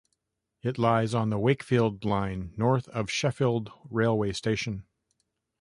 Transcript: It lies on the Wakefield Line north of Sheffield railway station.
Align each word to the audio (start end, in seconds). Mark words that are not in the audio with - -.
It 0.63 0.79
lies 0.79 1.13
on 1.13 1.29
the 1.29 1.37
Wakefield 1.37 2.03
Line 2.05 2.55
north 2.57 2.87
of 2.87 3.11
Sheffield 3.11 3.71
railway 3.87 4.31
station. 4.31 4.87